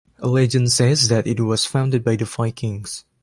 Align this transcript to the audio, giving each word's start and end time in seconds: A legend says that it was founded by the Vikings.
A 0.17 0.27
legend 0.27 0.71
says 0.71 1.09
that 1.09 1.27
it 1.27 1.39
was 1.41 1.67
founded 1.67 2.03
by 2.03 2.15
the 2.15 2.25
Vikings. 2.25 3.05